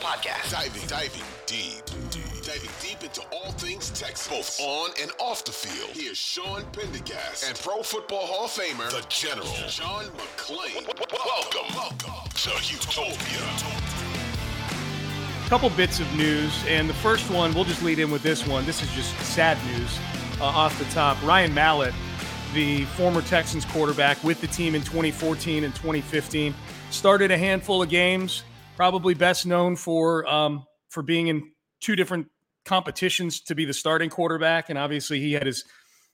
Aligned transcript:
podcast. 0.00 0.50
Diving, 0.50 0.86
diving 0.86 1.22
deep, 1.46 1.84
deep, 2.10 2.42
diving 2.42 2.70
deep 2.80 3.02
into 3.02 3.22
all 3.32 3.52
things 3.52 3.90
Texas, 3.90 4.28
both 4.28 4.60
on 4.60 4.90
and 5.00 5.10
off 5.18 5.44
the 5.44 5.52
field. 5.52 5.90
Here's 5.90 6.16
Sean 6.16 6.64
Pendergast 6.72 7.48
and 7.48 7.58
Pro 7.58 7.82
Football 7.82 8.26
Hall 8.26 8.44
of 8.44 8.50
Famer, 8.50 8.90
the 8.90 9.04
General, 9.08 9.46
John 9.68 10.04
McClain. 10.16 10.86
Welcome, 11.12 11.74
welcome 11.74 12.30
to 12.34 12.50
Houtopia. 12.50 13.48
couple 15.48 15.70
bits 15.70 15.98
of 15.98 16.14
news, 16.14 16.52
and 16.66 16.88
the 16.88 16.94
first 16.94 17.30
one 17.30 17.52
we'll 17.54 17.64
just 17.64 17.82
lead 17.82 17.98
in 17.98 18.10
with 18.10 18.22
this 18.22 18.46
one. 18.46 18.64
This 18.66 18.82
is 18.82 18.90
just 18.92 19.18
sad 19.20 19.58
news 19.66 19.98
uh, 20.40 20.44
off 20.44 20.78
the 20.78 20.84
top. 20.86 21.20
Ryan 21.24 21.52
Mallett, 21.52 21.94
the 22.54 22.84
former 22.96 23.22
Texans 23.22 23.64
quarterback 23.64 24.22
with 24.22 24.40
the 24.40 24.46
team 24.46 24.74
in 24.74 24.82
2014 24.82 25.64
and 25.64 25.74
2015, 25.74 26.54
started 26.90 27.30
a 27.30 27.38
handful 27.38 27.82
of 27.82 27.88
games. 27.88 28.44
Probably 28.78 29.12
best 29.12 29.44
known 29.44 29.74
for 29.74 30.24
um, 30.28 30.64
for 30.88 31.02
being 31.02 31.26
in 31.26 31.50
two 31.80 31.96
different 31.96 32.28
competitions 32.64 33.40
to 33.40 33.56
be 33.56 33.64
the 33.64 33.74
starting 33.74 34.08
quarterback, 34.08 34.70
and 34.70 34.78
obviously 34.78 35.18
he 35.18 35.32
had 35.32 35.46
his 35.46 35.64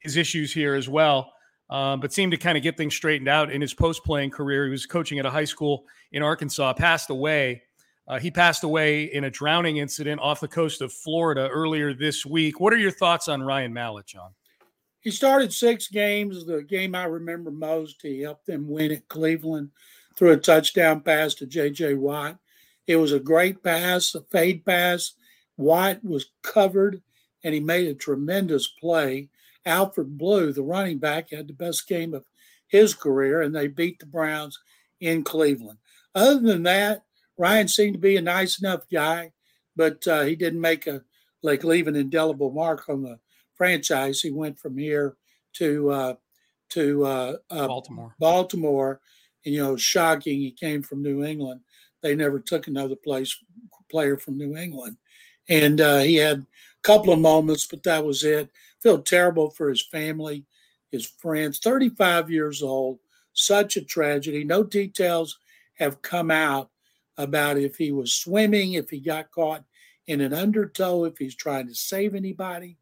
his 0.00 0.16
issues 0.16 0.52
here 0.52 0.74
as 0.74 0.88
well. 0.88 1.32
Um, 1.70 2.00
but 2.00 2.12
seemed 2.12 2.32
to 2.32 2.36
kind 2.36 2.58
of 2.58 2.64
get 2.64 2.76
things 2.76 2.96
straightened 2.96 3.28
out 3.28 3.52
in 3.52 3.60
his 3.60 3.74
post 3.74 4.02
playing 4.02 4.30
career. 4.30 4.64
He 4.64 4.72
was 4.72 4.86
coaching 4.86 5.20
at 5.20 5.26
a 5.26 5.30
high 5.30 5.44
school 5.44 5.84
in 6.10 6.20
Arkansas, 6.20 6.72
passed 6.72 7.10
away. 7.10 7.62
Uh, 8.08 8.18
he 8.18 8.28
passed 8.28 8.64
away 8.64 9.04
in 9.04 9.22
a 9.22 9.30
drowning 9.30 9.76
incident 9.76 10.20
off 10.20 10.40
the 10.40 10.48
coast 10.48 10.80
of 10.80 10.92
Florida 10.92 11.48
earlier 11.48 11.94
this 11.94 12.26
week. 12.26 12.58
What 12.58 12.72
are 12.72 12.78
your 12.78 12.90
thoughts 12.90 13.28
on 13.28 13.40
Ryan 13.40 13.72
Mallett, 13.72 14.06
John? 14.06 14.30
He 14.98 15.12
started 15.12 15.52
six 15.52 15.86
games. 15.86 16.44
The 16.44 16.64
game 16.64 16.96
I 16.96 17.04
remember 17.04 17.52
most, 17.52 18.02
he 18.02 18.22
helped 18.22 18.46
them 18.46 18.68
win 18.68 18.90
at 18.90 19.06
Cleveland 19.06 19.70
threw 20.18 20.32
a 20.32 20.36
touchdown 20.36 21.00
pass 21.00 21.34
to 21.34 21.46
J.J. 21.46 21.94
Watt. 21.94 22.38
It 22.88 22.96
was 22.96 23.12
a 23.12 23.20
great 23.20 23.62
pass, 23.62 24.14
a 24.14 24.22
fade 24.22 24.64
pass. 24.64 25.12
White 25.56 26.02
was 26.02 26.32
covered, 26.42 27.02
and 27.44 27.54
he 27.54 27.60
made 27.60 27.86
a 27.86 27.94
tremendous 27.94 28.66
play. 28.66 29.28
Alfred 29.66 30.16
Blue, 30.16 30.52
the 30.52 30.62
running 30.62 30.98
back, 30.98 31.30
had 31.30 31.46
the 31.46 31.52
best 31.52 31.86
game 31.86 32.14
of 32.14 32.24
his 32.66 32.94
career, 32.94 33.42
and 33.42 33.54
they 33.54 33.68
beat 33.68 33.98
the 33.98 34.06
Browns 34.06 34.58
in 35.00 35.22
Cleveland. 35.22 35.78
Other 36.14 36.40
than 36.40 36.62
that, 36.64 37.04
Ryan 37.36 37.68
seemed 37.68 37.94
to 37.94 38.00
be 38.00 38.16
a 38.16 38.22
nice 38.22 38.58
enough 38.58 38.88
guy, 38.90 39.32
but 39.76 40.06
uh, 40.08 40.22
he 40.22 40.34
didn't 40.34 40.60
make 40.60 40.86
a 40.86 41.02
like 41.42 41.62
leave 41.62 41.86
an 41.86 41.94
indelible 41.94 42.50
mark 42.50 42.88
on 42.88 43.02
the 43.02 43.20
franchise. 43.54 44.20
He 44.20 44.30
went 44.30 44.58
from 44.58 44.78
here 44.78 45.16
to 45.54 45.90
uh, 45.90 46.14
to 46.70 47.04
uh, 47.04 47.36
Baltimore. 47.50 48.14
Baltimore, 48.18 49.00
and, 49.44 49.54
you 49.54 49.62
know, 49.62 49.76
shocking. 49.76 50.40
He 50.40 50.50
came 50.50 50.82
from 50.82 51.02
New 51.02 51.22
England. 51.22 51.60
They 52.02 52.14
never 52.14 52.38
took 52.38 52.66
another 52.66 52.96
place 52.96 53.36
player 53.90 54.16
from 54.16 54.36
New 54.36 54.56
England, 54.56 54.96
and 55.48 55.80
uh, 55.80 56.00
he 56.00 56.16
had 56.16 56.38
a 56.38 56.46
couple 56.82 57.12
of 57.12 57.20
moments, 57.20 57.66
but 57.66 57.82
that 57.84 58.04
was 58.04 58.24
it. 58.24 58.50
Feel 58.82 59.02
terrible 59.02 59.50
for 59.50 59.68
his 59.68 59.82
family, 59.82 60.44
his 60.90 61.06
friends. 61.06 61.58
Thirty-five 61.58 62.30
years 62.30 62.62
old, 62.62 62.98
such 63.32 63.76
a 63.76 63.84
tragedy. 63.84 64.44
No 64.44 64.62
details 64.62 65.38
have 65.74 66.02
come 66.02 66.30
out 66.30 66.70
about 67.16 67.58
if 67.58 67.76
he 67.76 67.92
was 67.92 68.12
swimming, 68.12 68.74
if 68.74 68.90
he 68.90 69.00
got 69.00 69.30
caught 69.30 69.64
in 70.06 70.20
an 70.20 70.32
undertow, 70.32 71.04
if 71.04 71.18
he's 71.18 71.34
trying 71.34 71.66
to 71.68 71.74
save 71.74 72.14
anybody. 72.14 72.76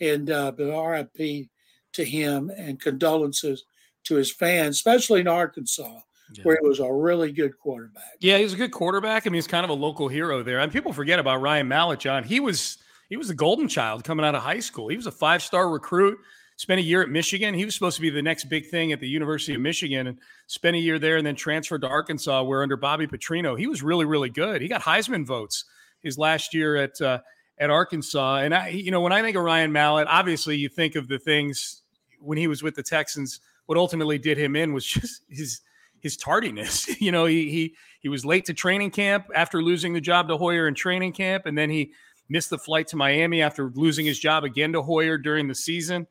And 0.00 0.30
uh, 0.30 0.52
but 0.52 0.70
RIP 0.70 1.48
to 1.92 2.04
him 2.04 2.50
and 2.56 2.80
condolences 2.80 3.64
to 4.04 4.14
his 4.14 4.30
fans, 4.30 4.76
especially 4.76 5.20
in 5.20 5.28
Arkansas, 5.28 6.00
yeah. 6.32 6.42
where 6.42 6.58
he 6.60 6.68
was 6.68 6.80
a 6.80 6.92
really 6.92 7.32
good 7.32 7.58
quarterback. 7.58 8.16
Yeah, 8.20 8.36
he 8.38 8.44
was 8.44 8.52
a 8.52 8.56
good 8.56 8.72
quarterback. 8.72 9.26
I 9.26 9.30
mean, 9.30 9.34
he's 9.34 9.46
kind 9.46 9.64
of 9.64 9.70
a 9.70 9.74
local 9.74 10.08
hero 10.08 10.42
there. 10.42 10.60
And 10.60 10.72
people 10.72 10.92
forget 10.92 11.18
about 11.18 11.40
Ryan 11.40 11.68
Mallett, 11.68 12.00
John. 12.00 12.24
He 12.24 12.40
was 12.40 12.78
he 13.08 13.16
was 13.16 13.28
the 13.28 13.34
golden 13.34 13.68
child 13.68 14.04
coming 14.04 14.24
out 14.24 14.34
of 14.34 14.42
high 14.42 14.60
school. 14.60 14.88
He 14.88 14.96
was 14.96 15.06
a 15.06 15.12
five 15.12 15.42
star 15.42 15.68
recruit. 15.70 16.18
Spent 16.56 16.80
a 16.80 16.82
year 16.82 17.02
at 17.02 17.08
Michigan. 17.08 17.54
He 17.54 17.64
was 17.64 17.74
supposed 17.74 17.94
to 17.96 18.02
be 18.02 18.10
the 18.10 18.20
next 18.20 18.44
big 18.44 18.66
thing 18.66 18.90
at 18.90 18.98
the 18.98 19.08
University 19.08 19.54
of 19.54 19.60
Michigan, 19.60 20.08
and 20.08 20.18
spent 20.48 20.74
a 20.74 20.78
year 20.80 20.98
there, 20.98 21.16
and 21.16 21.24
then 21.24 21.36
transferred 21.36 21.82
to 21.82 21.88
Arkansas, 21.88 22.42
where 22.42 22.64
under 22.64 22.76
Bobby 22.76 23.06
Petrino, 23.06 23.56
he 23.56 23.68
was 23.68 23.80
really, 23.80 24.04
really 24.04 24.28
good. 24.28 24.60
He 24.60 24.66
got 24.66 24.82
Heisman 24.82 25.24
votes 25.24 25.66
his 26.00 26.18
last 26.18 26.52
year 26.52 26.74
at 26.74 27.00
uh, 27.00 27.20
at 27.58 27.70
Arkansas. 27.70 28.38
And 28.38 28.54
I, 28.54 28.68
you 28.68 28.90
know, 28.90 29.00
when 29.00 29.12
I 29.12 29.22
think 29.22 29.36
of 29.36 29.44
Ryan 29.44 29.72
Mallett, 29.72 30.08
obviously 30.08 30.56
you 30.56 30.68
think 30.68 30.96
of 30.96 31.08
the 31.08 31.18
things 31.18 31.82
when 32.20 32.38
he 32.38 32.46
was 32.46 32.62
with 32.62 32.74
the 32.74 32.82
Texans. 32.82 33.40
What 33.66 33.78
ultimately 33.78 34.18
did 34.18 34.38
him 34.38 34.56
in 34.56 34.72
was 34.72 34.86
just 34.86 35.22
his 35.28 35.60
his 36.00 36.16
tardiness. 36.16 37.00
you 37.00 37.12
know, 37.12 37.24
he 37.26 37.50
he 37.50 37.74
he 38.00 38.08
was 38.08 38.24
late 38.24 38.44
to 38.46 38.54
training 38.54 38.90
camp 38.90 39.26
after 39.34 39.62
losing 39.62 39.92
the 39.92 40.00
job 40.00 40.28
to 40.28 40.36
Hoyer 40.36 40.68
in 40.68 40.74
training 40.74 41.12
camp, 41.12 41.46
and 41.46 41.56
then 41.56 41.70
he 41.70 41.92
missed 42.28 42.50
the 42.50 42.58
flight 42.58 42.88
to 42.88 42.96
Miami 42.96 43.42
after 43.42 43.70
losing 43.74 44.04
his 44.04 44.18
job 44.18 44.44
again 44.44 44.72
to 44.72 44.82
Hoyer 44.82 45.18
during 45.18 45.48
the 45.48 45.54
season. 45.54 46.06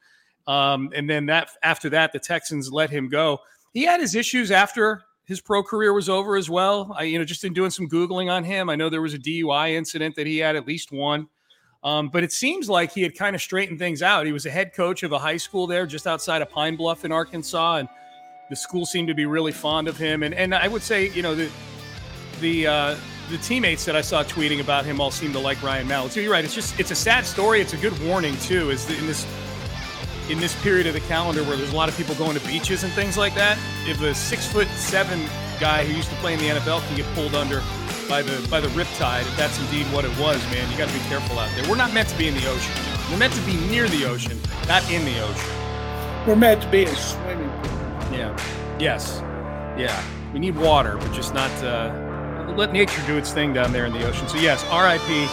Um, 0.48 0.92
and 0.96 1.09
then 1.09 1.25
that 1.28 1.50
after 1.62 1.90
that, 1.90 2.14
the 2.14 2.20
Texans 2.20 2.72
let 2.72 2.90
him 2.90 3.09
go. 3.09 3.40
He 3.74 3.84
had 3.84 4.00
his 4.00 4.16
issues 4.16 4.50
after 4.50 5.03
his 5.25 5.42
pro 5.42 5.62
career 5.62 5.94
was 5.94 6.08
over 6.08 6.38
as 6.38 6.50
well. 6.50 6.96
I, 6.98 7.04
you 7.04 7.19
know, 7.19 7.25
just 7.25 7.44
in 7.44 7.54
doing 7.54 7.69
some 7.69 7.90
googling 7.90 8.31
on 8.31 8.46
him, 8.46 8.69
I 8.69 8.75
know 8.75 8.90
there 8.90 9.02
was 9.02 9.14
a 9.14 9.19
DUI 9.19 9.72
incident 9.72 10.16
that 10.16 10.25
he 10.25 10.38
had 10.38 10.56
at 10.56 10.66
least 10.66 10.92
one. 10.92 11.28
Um, 11.84 12.09
but 12.09 12.24
it 12.24 12.31
seems 12.31 12.69
like 12.69 12.92
he 12.92 13.04
had 13.04 13.16
kind 13.16 13.36
of 13.36 13.42
straightened 13.42 13.78
things 13.78 14.02
out. 14.02 14.25
He 14.25 14.31
was 14.31 14.46
a 14.46 14.50
head 14.50 14.74
coach 14.74 15.04
of 15.04 15.12
a 15.12 15.19
high 15.19 15.38
school 15.38 15.68
there 15.68 15.86
just 15.86 16.08
outside 16.08 16.42
of 16.42 16.50
Pine 16.50 16.75
Bluff 16.75 17.06
in 17.06 17.12
Arkansas, 17.12 17.78
and 17.78 17.90
the 18.50 18.56
school 18.56 18.85
seemed 18.85 19.08
to 19.09 19.13
be 19.13 19.25
really 19.25 19.52
fond 19.52 19.88
of 19.88 19.97
him. 19.97 20.24
And 20.24 20.34
and 20.34 20.53
I 20.53 20.68
would 20.68 20.81
say, 20.81 21.09
you 21.09 21.22
know, 21.22 21.35
the 21.35 21.50
the 22.40 22.68
uh, 22.68 22.96
the 23.30 23.38
teammates 23.40 23.85
that 23.85 23.96
I 23.96 24.02
saw 24.02 24.24
tweeting 24.24 24.62
about 24.62 24.85
him 24.85 25.02
all 25.02 25.12
seemed 25.12 25.34
to 25.34 25.40
like 25.40 25.62
Ryan 25.62 25.88
Mallett. 25.88 26.13
So 26.13 26.19
you're 26.19 26.31
right. 26.31 26.46
It's 26.46 26.56
just 26.56 26.80
it's 26.80 26.91
a 26.91 26.96
sad 26.96 27.25
story. 27.25 27.62
It's 27.62 27.74
a 27.74 27.78
good 27.78 27.97
warning 28.06 28.38
too. 28.38 28.69
Is 28.69 28.90
in 28.90 29.07
this 29.07 29.25
in 30.30 30.40
this 30.40 30.59
period 30.62 30.88
of 30.88 30.94
the 30.94 31.00
calendar 31.02 31.44
where 31.44 31.56
there's 31.56 31.72
a 31.72 31.75
lot 31.75 31.90
of 31.90 31.96
people 31.97 32.13
going 32.16 32.38
to 32.38 32.46
beaches 32.46 32.84
and 32.84 32.91
things 32.94 33.18
like 33.18 33.34
that. 33.36 33.57
If 33.86 34.02
a 34.02 34.13
six 34.13 34.46
foot 34.46 34.68
seven 34.69 35.25
guy 35.59 35.84
who 35.84 35.94
used 35.94 36.09
to 36.09 36.16
play 36.18 36.34
in 36.34 36.40
the 36.40 36.47
NFL 36.47 36.86
can 36.88 36.97
get 36.97 37.06
pulled 37.16 37.36
under 37.36 37.62
by 38.07 38.22
the 38.22 38.46
by 38.50 38.59
the 38.59 38.69
riptide, 38.69 39.22
if 39.22 39.38
that's 39.38 39.59
indeed 39.59 39.86
what 39.94 40.06
it 40.06 40.18
was, 40.19 40.41
man, 40.52 40.69
you 40.72 40.78
got 40.78 40.88
to 40.88 40.94
be 40.94 41.03
careful 41.06 41.40
out 41.40 41.50
there. 41.56 41.69
We're 41.69 41.78
not 41.78 41.94
meant 41.94 42.09
to 42.09 42.18
be 42.18 42.28
in 42.28 42.36
the 42.36 42.47
ocean. 42.47 42.74
We're 43.12 43.18
meant 43.18 43.34
to 43.34 43.41
be 43.41 43.56
near 43.68 43.88
the 43.88 44.06
ocean, 44.06 44.40
not 44.68 44.90
in 44.91 45.06
the 45.06 45.19
ocean. 45.22 45.50
We're 46.28 46.36
meant 46.36 46.62
to 46.62 46.69
be 46.69 46.84
in 46.84 46.90
a 46.90 46.96
swimming 46.96 47.50
pool. 47.50 47.66
Yeah. 48.17 48.78
Yes. 48.79 49.22
Yeah. 49.78 50.03
We 50.33 50.39
need 50.39 50.55
water, 50.55 50.97
but 50.97 51.13
just 51.13 51.33
not. 51.33 51.51
Uh, 51.63 52.53
let 52.57 52.73
nature 52.73 53.01
do 53.05 53.17
its 53.17 53.31
thing 53.31 53.53
down 53.53 53.72
there 53.72 53.85
in 53.85 53.94
the 53.94 54.07
ocean. 54.07 54.28
So 54.28 54.38
yes, 54.38 54.63
R.I.P. 54.66 55.28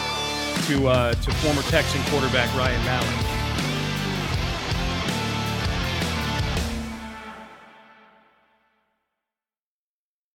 to 0.67 0.87
uh, 0.87 1.13
to 1.13 1.31
former 1.35 1.61
Texan 1.63 2.01
quarterback 2.03 2.53
Ryan 2.55 2.83
Mallett. 2.85 3.34